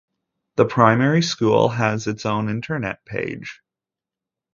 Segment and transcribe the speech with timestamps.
[0.55, 3.61] The primary school has its own Internet page.